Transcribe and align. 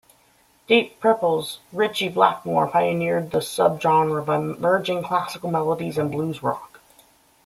Deep 0.65 0.99
Purple's 0.99 1.59
Ritchie 1.71 2.09
Blackmore 2.09 2.65
pioneered 2.65 3.29
the 3.29 3.37
subgenre 3.37 4.25
by 4.25 4.39
merging 4.39 5.03
classical 5.03 5.51
melodies 5.51 5.99
and 5.99 6.11
blues 6.11 6.41
rock. 6.41 6.79